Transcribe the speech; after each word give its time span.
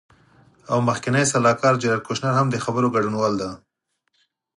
او 0.71 0.77
مخکینی 0.87 1.23
سلاکار 1.31 1.73
جیراد 1.81 2.01
کوشنر 2.07 2.33
هم 2.35 2.47
د 2.51 2.55
خبرو 2.65 2.91
ګډونوال 2.95 3.33
دی. 3.41 3.51